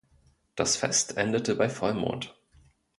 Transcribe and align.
Das 0.55 0.77
Fest 0.77 1.17
endete 1.17 1.53
bei 1.55 1.69
Vollmond. 1.69 2.35